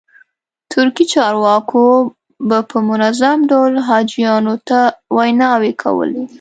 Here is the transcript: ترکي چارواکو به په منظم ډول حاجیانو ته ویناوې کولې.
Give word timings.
ترکي 0.71 1.05
چارواکو 1.13 1.85
به 2.47 2.59
په 2.69 2.77
منظم 2.89 3.37
ډول 3.51 3.73
حاجیانو 3.87 4.55
ته 4.67 4.79
ویناوې 5.17 5.71
کولې. 5.81 6.23